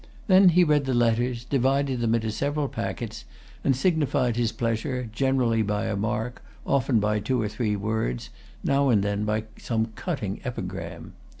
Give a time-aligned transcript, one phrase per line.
[0.25, 3.23] Then he read the letters, divided them into several packets,
[3.63, 8.31] and signified his pleasure, generally by a mark, often by two or three words,
[8.63, 11.13] now and then by some cutting epigram.